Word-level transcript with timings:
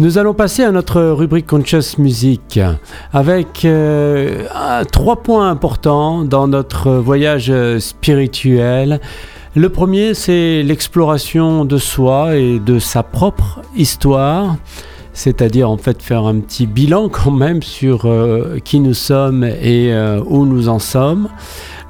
Nous 0.00 0.16
allons 0.16 0.32
passer 0.32 0.64
à 0.64 0.72
notre 0.72 1.02
rubrique 1.02 1.46
Conscious 1.46 1.98
Music 1.98 2.58
avec 3.12 3.66
euh, 3.66 4.46
trois 4.90 5.16
points 5.16 5.50
importants 5.50 6.24
dans 6.24 6.48
notre 6.48 6.92
voyage 6.92 7.52
spirituel. 7.80 8.98
Le 9.54 9.68
premier, 9.68 10.14
c'est 10.14 10.62
l'exploration 10.62 11.66
de 11.66 11.76
soi 11.76 12.36
et 12.36 12.58
de 12.58 12.78
sa 12.78 13.02
propre 13.02 13.60
histoire, 13.76 14.56
c'est-à-dire 15.12 15.68
en 15.68 15.76
fait 15.76 16.02
faire 16.02 16.24
un 16.24 16.40
petit 16.40 16.66
bilan 16.66 17.10
quand 17.10 17.30
même 17.30 17.62
sur 17.62 18.06
euh, 18.06 18.56
qui 18.64 18.80
nous 18.80 18.94
sommes 18.94 19.44
et 19.44 19.92
euh, 19.92 20.22
où 20.24 20.46
nous 20.46 20.70
en 20.70 20.78
sommes. 20.78 21.28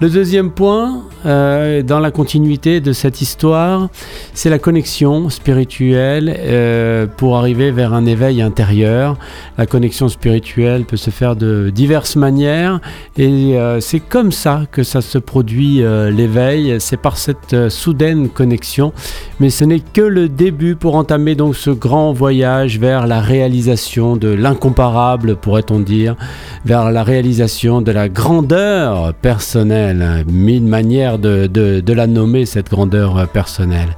Le 0.01 0.09
deuxième 0.09 0.51
point, 0.51 1.03
euh, 1.27 1.83
dans 1.83 2.01
la 2.01 2.11
continuité 2.11 2.80
de 2.80 2.95
cette 2.95 3.21
histoire, 3.21 3.91
c'est 4.33 4.48
la 4.48 4.59
connexion 4.59 5.29
spirituelle 5.29 6.34
euh, 6.39 7.07
pour 7.07 7.37
arriver 7.37 7.71
vers 7.71 7.93
un 7.93 8.07
éveil 8.07 8.41
intérieur. 8.41 9.19
La 9.59 9.66
connexion 9.66 10.09
spirituelle 10.09 10.87
peut 10.87 10.97
se 10.97 11.11
faire 11.11 11.37
de 11.37 11.69
diverses 11.69 12.16
manières 12.16 12.80
et 13.19 13.59
euh, 13.59 13.80
c'est 13.80 14.01
comme 14.01 14.33
ça 14.33 14.62
que 14.73 14.84
ça 14.84 15.02
se 15.02 15.19
produit 15.19 15.83
l'éveil, 16.11 16.77
c'est 16.80 16.97
par 16.97 17.19
cette 17.19 17.69
soudaine 17.69 18.30
connexion. 18.30 18.95
Mais 19.39 19.51
ce 19.51 19.64
n'est 19.64 19.80
que 19.80 20.01
le 20.01 20.30
début 20.30 20.77
pour 20.77 20.95
entamer 20.95 21.34
donc 21.34 21.56
ce 21.56 21.69
grand 21.69 22.14
voyage 22.14 22.78
vers 22.78 23.06
la 23.06 23.20
réalisation 23.20 24.17
de 24.17 24.28
l'incomparable, 24.28 25.37
pourrait-on 25.37 25.80
dire, 25.80 26.17
vers 26.64 26.91
la 26.91 27.03
réalisation 27.03 27.83
de 27.83 27.92
la 27.92 28.09
grandeur 28.09 29.12
personnelle 29.12 29.90
mille 30.27 30.65
manières 30.65 31.19
de, 31.19 31.93
la 31.93 32.07
nommer, 32.07 32.47
cette 32.47 32.71
grandeur 32.71 33.29
personnelle. 33.29 33.97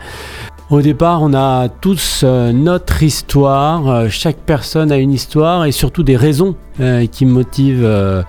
Au 0.73 0.81
départ, 0.81 1.21
on 1.21 1.35
a 1.35 1.69
tous 1.69 2.23
euh, 2.25 2.51
notre 2.51 3.03
histoire, 3.03 3.91
euh, 3.91 4.07
chaque 4.09 4.39
personne 4.39 4.91
a 4.91 4.97
une 4.97 5.13
histoire 5.13 5.67
et 5.67 5.71
surtout 5.71 6.03
des 6.03 6.17
raisons 6.17 6.55
euh, 6.81 7.05
qui 7.05 7.27
motivent 7.27 8.25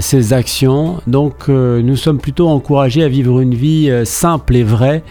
ses 0.00 0.32
actions. 0.32 0.96
Donc 1.06 1.48
nous 1.48 1.96
sommes 1.96 2.18
plutôt 2.18 2.48
encouragés 2.48 3.04
à 3.04 3.08
vivre 3.08 3.40
une 3.40 3.54
vie 3.54 3.90
simple 4.04 4.56
et 4.56 4.64
vraie 4.64 5.02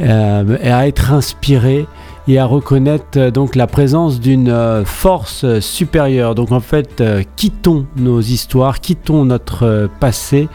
à 0.00 0.86
être 0.86 1.12
inspirés 1.12 1.86
et 2.28 2.38
à 2.38 2.44
reconnaître 2.44 3.30
donc 3.30 3.56
la 3.56 3.66
présence 3.66 4.20
d'une 4.20 4.84
force 4.84 5.58
supérieure. 5.58 6.36
Donc 6.36 6.52
en 6.52 6.60
fait, 6.60 7.02
quittons 7.34 7.86
nos 7.96 8.20
histoires, 8.20 8.80
quittons 8.80 9.24
notre 9.24 9.88
passé 9.98 10.48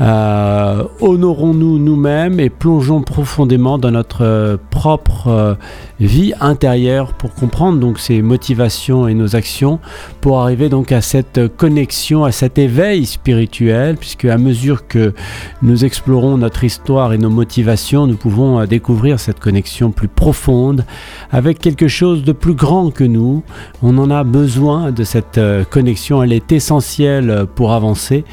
euh, 0.00 0.84
honorons-nous 1.00 1.78
nous-mêmes 1.78 2.40
et 2.40 2.48
plongeons 2.48 3.02
profondément 3.02 3.78
dans 3.78 3.90
notre 3.90 4.24
euh, 4.24 4.56
propre 4.70 5.28
euh, 5.28 5.54
vie 6.00 6.32
intérieure 6.40 7.12
pour 7.12 7.34
comprendre 7.34 7.78
donc 7.78 7.98
ces 7.98 8.22
motivations 8.22 9.06
et 9.06 9.12
nos 9.14 9.36
actions 9.36 9.80
pour 10.22 10.40
arriver 10.40 10.70
donc 10.70 10.92
à 10.92 11.02
cette 11.02 11.54
connexion, 11.56 12.24
à 12.24 12.32
cet 12.32 12.58
éveil 12.58 13.04
spirituel 13.04 13.96
puisque 13.96 14.24
à 14.24 14.38
mesure 14.38 14.86
que 14.88 15.12
nous 15.60 15.84
explorons 15.84 16.38
notre 16.38 16.64
histoire 16.64 17.12
et 17.12 17.18
nos 17.18 17.30
motivations, 17.30 18.06
nous 18.06 18.16
pouvons 18.16 18.64
découvrir 18.64 19.20
cette 19.20 19.40
connexion 19.40 19.90
plus 19.90 20.08
profonde 20.08 20.86
avec 21.30 21.58
quelque 21.58 21.88
chose 21.88 22.24
de 22.24 22.32
plus 22.32 22.54
grand 22.54 22.90
que 22.90 23.04
nous. 23.04 23.42
On 23.82 23.98
en 23.98 24.10
a 24.10 24.24
besoin 24.24 24.90
de 24.90 25.04
cette 25.04 25.40
connexion, 25.70 26.22
elle 26.22 26.32
est 26.32 26.50
essentielle 26.50 27.46
pour 27.54 27.72
avancer 27.72 28.24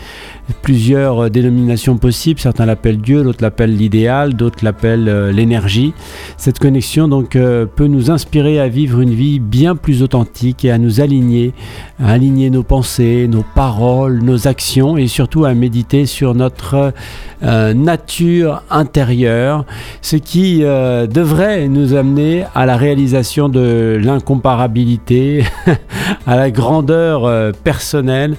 plusieurs 0.62 1.26
euh, 1.26 1.30
dénominations 1.50 1.98
possibles. 1.98 2.40
Certains 2.40 2.66
l'appellent 2.66 3.02
Dieu, 3.02 3.24
d'autres 3.24 3.44
l'appellent 3.44 3.76
l'idéal, 3.76 4.34
d'autres 4.34 4.64
l'appellent 4.64 5.10
euh, 5.10 5.32
l'énergie. 5.32 5.94
Cette 6.38 6.60
connexion 6.60 7.08
donc 7.08 7.36
euh, 7.36 7.66
peut 7.66 7.88
nous 7.88 8.12
inspirer 8.12 8.60
à 8.60 8.68
vivre 8.68 9.02
une 9.02 9.14
vie 9.14 9.40
bien 9.40 9.76
plus 9.76 10.04
authentique 10.04 10.66
et 10.66 10.72
à 10.72 10.78
nous 10.78 11.02
aligner, 11.02 11.54
à 12.00 12.12
aligner 12.12 12.50
nos 12.50 12.64
pensées, 12.64 13.28
nos 13.28 13.44
paroles, 13.56 14.20
nos 14.20 14.48
actions 14.48 14.98
et 14.98 15.08
surtout 15.08 15.46
à 15.46 15.54
méditer 15.54 16.06
sur 16.06 16.36
notre 16.36 16.94
nature 17.42 18.64
intérieure, 18.70 19.66
ce 20.02 20.18
qui 20.18 20.60
devrait 20.60 21.70
nous 21.70 21.94
amener 21.94 22.44
à 22.54 22.66
la 22.66 22.76
réalisation 22.76 23.48
de 23.48 23.98
l'incomparabilité, 24.02 25.46
à 26.28 26.36
la 26.36 26.52
grandeur 26.52 27.54
personnelle. 27.64 28.36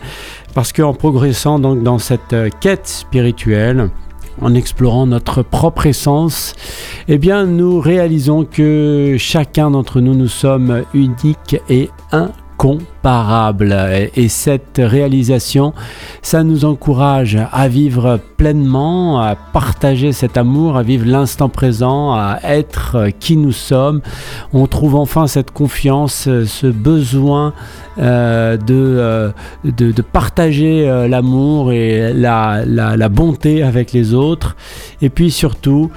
Parce 0.55 0.72
qu'en 0.72 0.94
progressant 0.94 1.59
donc 1.59 1.83
dans 1.83 1.99
cette 1.99 2.33
euh, 2.33 2.49
quête 2.61 2.88
spirituelle, 2.88 3.91
en 4.41 4.55
explorant 4.55 5.06
notre 5.06 5.43
propre 5.43 5.87
essence, 5.87 6.55
eh 7.09 7.19
bien 7.19 7.44
nous 7.44 7.78
réalisons 7.78 8.44
que 8.44 9.16
chacun 9.19 9.71
d'entre 9.71 10.00
nous, 10.00 10.15
nous 10.15 10.28
sommes 10.28 10.84
uniques 10.94 11.56
et 11.69 11.91
incomparable. 12.60 13.75
Et 14.15 14.28
cette 14.28 14.81
réalisation, 14.82 15.72
ça 16.22 16.43
nous 16.43 16.65
encourage 16.65 17.38
à 17.53 17.69
vivre 17.69 18.21
pleinement, 18.37 19.21
à 19.21 19.34
partager 19.34 20.12
cet 20.12 20.37
amour, 20.37 20.76
à 20.76 20.82
vivre 20.82 21.06
l'instant 21.06 21.49
présent, 21.49 22.12
à 22.12 22.38
être 22.43 23.09
qui 23.19 23.37
nous 23.37 23.53
sommes. 23.53 24.03
On 24.53 24.66
trouve 24.66 24.97
enfin 24.97 25.26
cette 25.26 25.53
confiance, 25.53 26.25
ce 26.25 26.66
besoin 26.66 27.54
euh, 27.99 28.56
euh, 28.70 29.31
de, 29.65 29.93
de, 29.93 30.03
partager 30.03 30.88
euh, 30.88 31.09
l'amour 31.09 31.72
et 31.72 32.12
la, 32.12 32.65
la, 32.65 33.09
bonté 33.09 33.62
avec 33.62 33.93
les 33.93 34.15
autres. 34.15 34.56
Et 35.03 35.09
puis 35.10 35.31
surtout, 35.31 35.91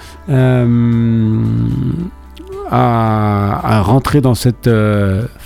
à, 2.69 3.81
rentrer 3.81 4.22
dans 4.22 4.35
cette 4.35 4.69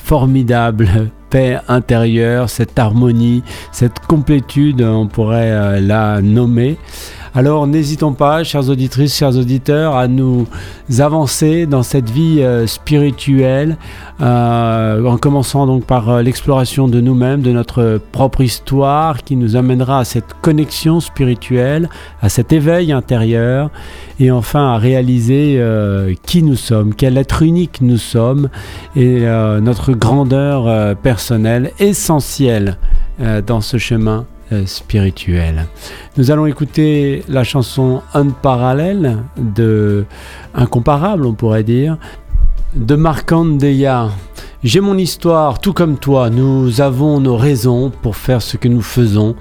formidable 0.07 0.87
paix 1.29 1.59
intérieure, 1.67 2.49
cette 2.49 2.79
harmonie, 2.79 3.43
cette 3.73 3.99
complétude, 3.99 4.81
on 4.81 5.07
pourrait 5.07 5.81
la 5.81 6.21
nommer. 6.21 6.77
Alors 7.35 7.67
n'hésitons 7.67 8.13
pas, 8.13 8.43
chères 8.43 8.69
auditrices, 8.69 9.15
chers 9.15 9.35
auditeurs, 9.37 9.95
à 9.95 10.07
nous 10.07 10.47
avancer 10.99 11.65
dans 11.65 11.83
cette 11.83 12.09
vie 12.09 12.41
euh, 12.41 12.67
spirituelle, 12.67 13.77
euh, 14.21 15.05
en 15.05 15.17
commençant 15.17 15.67
donc 15.67 15.85
par 15.85 16.09
euh, 16.09 16.21
l'exploration 16.21 16.87
de 16.87 17.01
nous-mêmes, 17.01 17.41
de 17.41 17.51
notre 17.51 17.99
propre 18.11 18.41
histoire, 18.41 19.23
qui 19.23 19.35
nous 19.35 19.55
amènera 19.55 19.99
à 19.99 20.05
cette 20.05 20.33
connexion 20.41 20.99
spirituelle, 20.99 21.89
à 22.21 22.29
cet 22.29 22.53
éveil 22.53 22.91
intérieur, 22.91 23.69
et 24.19 24.31
enfin 24.31 24.73
à 24.73 24.77
réaliser 24.77 25.61
qui 26.25 26.41
nous 26.41 26.55
sommes, 26.55 26.95
quel 26.95 27.17
être 27.17 27.43
unique 27.43 27.81
nous 27.81 27.97
sommes, 27.97 28.49
et 28.95 29.19
notre 29.61 29.93
grandeur 29.93 30.95
personnelle 30.97 31.71
essentielle 31.79 32.77
dans 33.45 33.61
ce 33.61 33.77
chemin 33.77 34.25
euh, 34.51 34.65
spirituel. 34.65 35.67
Nous 36.17 36.31
allons 36.31 36.45
écouter 36.45 37.23
la 37.27 37.43
chanson 37.43 38.01
Un 38.13 38.29
parallèle 38.29 39.17
de 39.37 40.05
Incomparable, 40.53 41.25
on 41.25 41.33
pourrait 41.33 41.63
dire, 41.63 41.97
de 42.75 42.95
Markandeya. 42.95 44.09
J'ai 44.63 44.79
mon 44.79 44.97
histoire, 44.97 45.59
tout 45.59 45.73
comme 45.73 45.97
toi, 45.97 46.29
nous 46.29 46.81
avons 46.81 47.19
nos 47.19 47.37
raisons 47.37 47.91
pour 48.01 48.15
faire 48.15 48.41
ce 48.41 48.57
que 48.57 48.67
nous 48.67 48.81
faisons. 48.81 49.35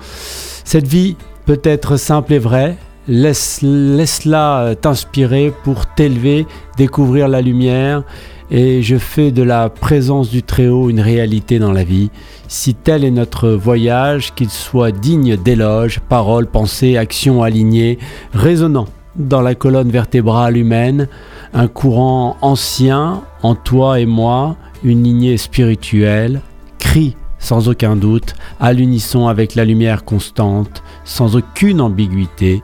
Cette 0.65 0.87
vie 0.87 1.17
peut 1.47 1.61
être 1.63 1.97
simple 1.97 2.35
et 2.35 2.39
vraie, 2.39 2.77
laisse, 3.09 3.61
laisse-la 3.63 4.75
t'inspirer 4.81 5.53
pour 5.65 5.87
t'élever, 5.87 6.47
découvrir 6.77 7.29
la 7.29 7.41
lumière 7.41 8.03
et 8.51 8.83
je 8.83 8.97
fais 8.97 9.33
de 9.33 9.43
la 9.43 9.69
présence 9.69 10.31
du 10.31 10.43
Très-Haut 10.43 10.89
une 10.89 11.01
réalité 11.01 11.59
dans 11.59 11.73
la 11.73 11.85
vie. 11.85 12.11
Si 12.49 12.75
tel 12.75 13.05
est 13.05 13.11
notre 13.11 13.51
voyage, 13.51 14.35
qu'il 14.35 14.51
soit 14.51 14.93
digne 14.93 15.37
d'éloges, 15.37 16.01
paroles, 16.09 16.47
pensées, 16.47 16.97
actions 16.97 17.43
alignées, 17.43 17.99
résonnant 18.33 18.87
dans 19.17 19.41
la 19.41 19.55
colonne 19.55 19.91
vertébrale 19.91 20.57
humaine, 20.57 21.09
un 21.55 21.69
courant 21.69 22.37
ancien 22.41 23.23
en 23.43 23.55
toi 23.55 23.99
et 23.99 24.07
moi, 24.07 24.57
une 24.85 25.03
lignée 25.03 25.39
spirituelle, 25.39 26.41
crie 26.79 27.17
sans 27.39 27.69
aucun 27.69 27.97
doute, 27.97 28.35
à 28.61 28.73
l'unisson 28.73 29.29
avec 29.29 29.55
la 29.55 29.65
lumière 29.65 30.05
constante, 30.05 30.83
sans 31.05 31.37
aucune 31.37 31.81
ambiguïté, 31.81 32.63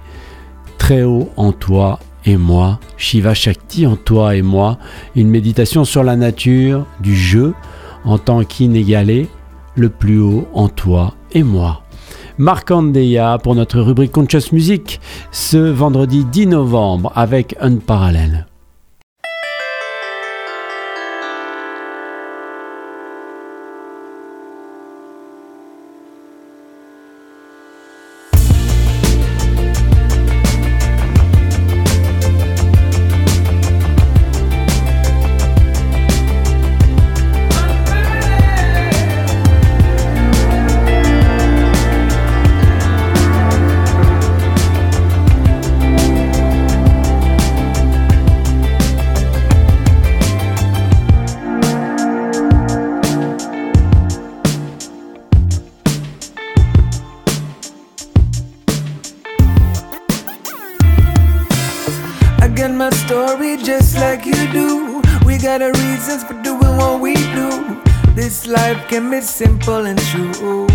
très 0.82 1.04
haut 1.04 1.28
en 1.36 1.52
toi 1.52 2.00
et 2.24 2.36
moi, 2.36 2.80
Shiva 2.96 3.34
Shakti 3.34 3.86
en 3.86 3.94
toi 3.94 4.34
et 4.34 4.42
moi, 4.42 4.78
une 5.14 5.28
méditation 5.28 5.84
sur 5.84 6.02
la 6.02 6.16
nature 6.16 6.86
du 6.98 7.14
jeu 7.14 7.54
en 8.04 8.18
tant 8.18 8.42
qu'inégalé, 8.42 9.28
le 9.76 9.90
plus 9.90 10.18
haut 10.18 10.48
en 10.52 10.68
toi 10.68 11.14
et 11.30 11.44
moi. 11.44 11.82
Marc 12.36 12.72
Andeya 12.72 13.38
pour 13.40 13.54
notre 13.54 13.78
rubrique 13.78 14.10
Conscious 14.10 14.50
Music 14.50 15.00
ce 15.30 15.56
vendredi 15.56 16.24
10 16.24 16.48
novembre 16.48 17.12
avec 17.14 17.54
un 17.60 17.76
parallèle. 17.76 18.46
Story 63.06 63.56
just 63.56 63.96
like 63.96 64.24
you 64.24 64.40
do. 64.52 65.02
We 65.26 65.38
got 65.38 65.60
our 65.62 65.72
reasons 65.72 66.24
for 66.24 66.34
doing 66.42 66.76
what 66.76 67.00
we 67.00 67.14
do. 67.14 67.80
This 68.14 68.46
life 68.46 68.88
can 68.88 69.10
be 69.10 69.20
simple 69.20 69.86
and 69.86 69.98
true. 70.10 70.66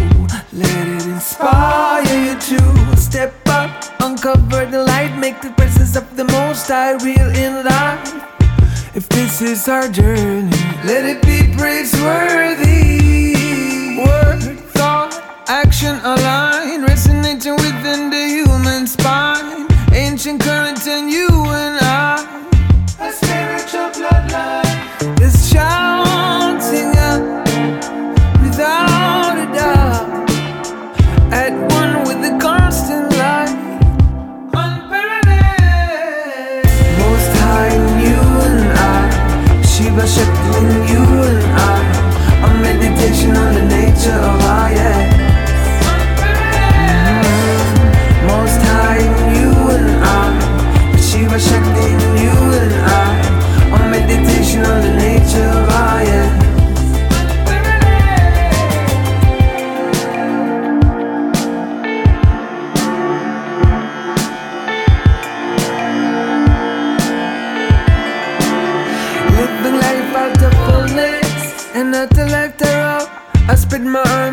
Let 0.52 0.88
it 0.96 1.06
inspire 1.06 2.04
you 2.26 2.36
to 2.50 2.98
step 2.98 3.34
up, 3.48 3.72
uncover 4.02 4.66
the 4.66 4.84
light, 4.84 5.18
make 5.18 5.42
the 5.42 5.52
presence 5.52 5.96
of 5.96 6.16
the 6.16 6.26
Most 6.26 6.68
High 6.68 6.94
real 7.06 7.30
in 7.46 7.64
life. 7.64 8.14
If 8.96 9.08
this 9.10 9.42
is 9.42 9.68
our 9.70 9.88
journey, 9.88 10.50
let 10.84 11.06
it 11.06 11.22
be 11.22 11.54
praiseworthy. 11.56 13.36
Word, 14.04 14.60
thought, 14.76 15.14
action 15.48 15.96
align, 16.04 16.47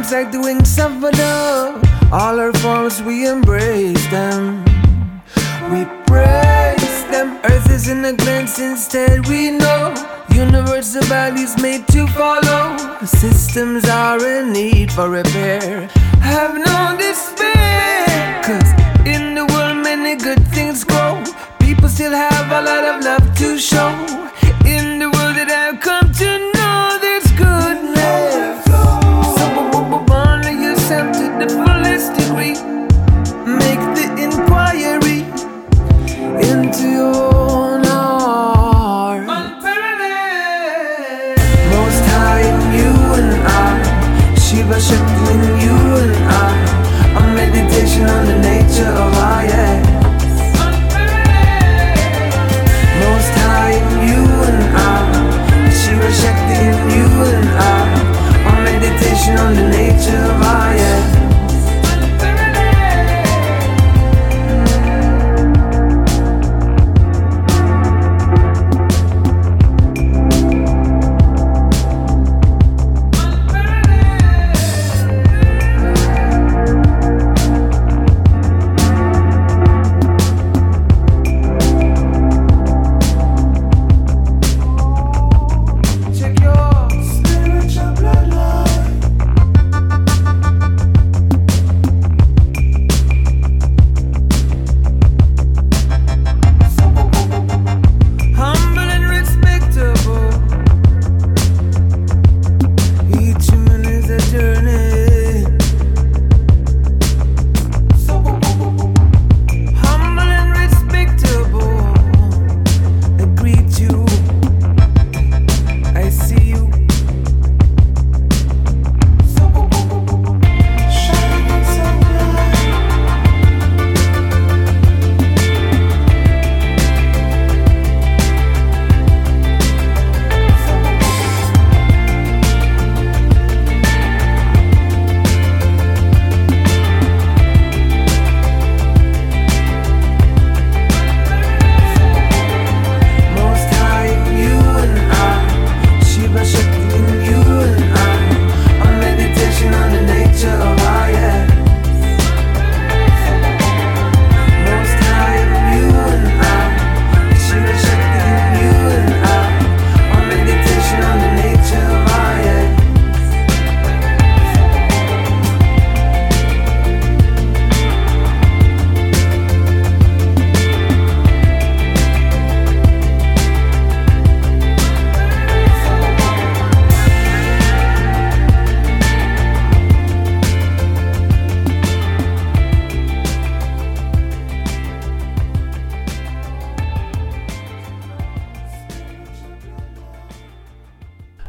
arms 0.05 0.13
like 0.13 0.33
the 0.33 0.41
wings 0.41 0.79
of 0.79 1.03
a 1.03 1.11
dove. 1.13 1.83
All 2.13 2.39
our 2.39 2.53
forms, 2.55 3.03
we 3.03 3.27
embrace 3.27 4.07
them. 4.11 4.65
We 5.71 5.85
praise 6.07 7.05
them. 7.11 7.39
Earth 7.45 7.71
is 7.71 7.89
in 7.89 8.05
a 8.05 8.13
glance, 8.13 8.59
instead 8.59 9.27
we 9.29 9.51
know. 9.51 9.95
Universal 10.31 11.03
values 11.03 11.57
made 11.61 11.87
to 11.89 12.07
follow. 12.09 12.77
Systems 13.05 13.89
are 13.89 14.25
in 14.27 14.53
need 14.53 14.93
for 14.93 15.09
repair. 15.09 15.89
Have 16.21 16.55
no 16.55 16.97
despair. 16.99 18.43
Cause 18.43 18.71
in 19.07 19.35
the 19.35 19.47
world, 19.53 19.79
many 19.79 20.17
good 20.17 20.43
things 20.49 20.85
grow. 20.85 21.23
People 21.61 21.89
still 21.89 22.13
have 22.13 22.47
a 22.51 22.63
lot 22.63 22.85
of 22.85 23.05
love 23.05 23.37
to 23.39 23.59
show. 23.59 23.91
On 48.83 48.83
the 48.83 48.91
nature 48.91 49.05
of 49.05 49.14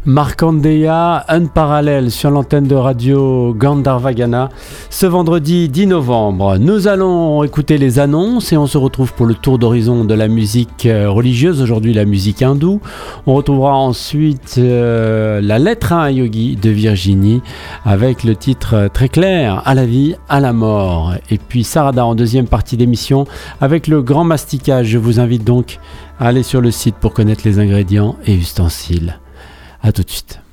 Markandeya, 0.06 1.26
un 1.28 1.46
parallèle 1.48 2.12
sur 2.12 2.30
l'antenne 2.30 2.68
de 2.68 2.76
radio 2.76 3.56
Gandharvagana 3.58 4.50
ce 4.92 5.08
vendredi 5.08 5.68
10 5.68 5.88
novembre. 5.88 6.60
Nous 6.60 6.88
allons 6.88 7.44
écouter 7.44 7.80
les 7.80 7.98
annonces 7.98 8.54
et 8.54 8.58
on 8.58 8.68
se 8.68 8.78
retrouve 8.78 9.14
pour 9.14 9.26
le 9.26 9.34
tour 9.34 9.58
d'horizon 9.58 10.06
de 10.06 10.14
la 10.14 10.28
musique 10.28 10.86
euh, 10.86 11.10
religieuse, 11.10 11.60
aujourd'hui 11.60 11.92
la 11.92 12.06
musique 12.06 12.44
hindoue. 12.44 12.82
On 13.26 13.34
retrouvera 13.34 13.74
ensuite 13.74 14.56
euh, 14.60 15.42
la 15.42 15.58
lettre 15.58 15.92
à 15.92 16.04
un 16.04 16.12
yogi 16.12 16.56
de 16.56 16.70
Virginie 16.70 17.42
avec 17.84 18.24
le 18.24 18.36
titre 18.36 18.76
euh, 18.76 18.90
très 18.90 19.10
clair 19.10 19.64
à 19.66 19.74
la 19.74 19.88
vie, 19.88 20.16
à 20.30 20.40
la 20.40 20.54
mort. 20.54 21.16
Et 21.32 21.40
puis 21.40 21.64
Sarada 21.64 22.06
en 22.06 22.14
deuxième 22.14 22.48
partie 22.48 22.78
d'émission 22.78 23.26
avec 23.60 23.88
le 23.88 24.04
grand 24.04 24.24
masticage. 24.24 24.86
Je 24.86 25.00
vous 25.00 25.20
invite 25.20 25.44
donc 25.44 25.80
à 26.20 26.28
aller 26.28 26.44
sur 26.44 26.62
le 26.62 26.70
site 26.70 26.96
pour 26.96 27.12
connaître 27.12 27.42
les 27.44 27.58
ingrédients 27.58 28.18
et 28.28 28.36
ustensiles. 28.36 29.18
A 29.86 29.92
tout 29.92 30.02
de 30.02 30.10
suite. 30.10 30.45